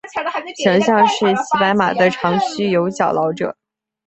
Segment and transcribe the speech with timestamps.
[0.55, 3.55] 形象是骑白马的长须有角老者。